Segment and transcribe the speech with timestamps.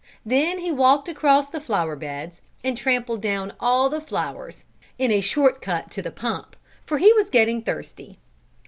[0.25, 4.63] Then he walked across the flower beds, and trampled down all the flowers,
[4.97, 8.17] in a short cut to the pump, for he was getting thirsty.